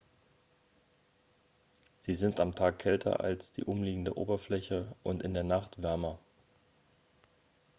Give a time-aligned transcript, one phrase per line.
[1.99, 6.17] """sie sind am tag kälter als die umliegende oberfläche und in der nacht wärmer.